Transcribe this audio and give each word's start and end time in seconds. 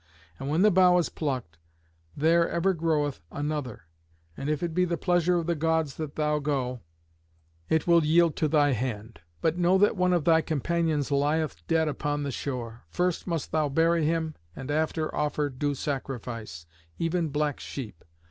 And 0.39 0.49
when 0.49 0.63
the 0.63 0.71
bough 0.71 0.97
is 0.97 1.09
plucked, 1.09 1.59
there 2.17 2.49
ever 2.49 2.73
groweth 2.73 3.21
another; 3.31 3.83
and 4.35 4.49
if 4.49 4.63
it 4.63 4.73
be 4.73 4.83
the 4.83 4.97
pleasure 4.97 5.37
of 5.37 5.45
the 5.45 5.53
Gods 5.53 5.97
that 5.97 6.15
thou 6.15 6.39
go, 6.39 6.81
it 7.69 7.85
will 7.85 8.03
yield 8.03 8.35
to 8.37 8.47
thy 8.47 8.71
hand. 8.71 9.21
But 9.41 9.59
know 9.59 9.77
that 9.77 9.95
one 9.95 10.11
of 10.11 10.23
thy 10.25 10.41
companions 10.41 11.11
lieth 11.11 11.67
dead 11.67 11.87
upon 11.87 12.23
the 12.23 12.31
shore. 12.31 12.81
First 12.89 13.27
must 13.27 13.51
thou 13.51 13.69
bury 13.69 14.03
him, 14.03 14.33
and 14.55 14.71
after 14.71 15.13
offer 15.13 15.51
due 15.51 15.75
sacrifice, 15.75 16.65
even 16.97 17.27
black 17.29 17.59
sheep. 17.59 18.03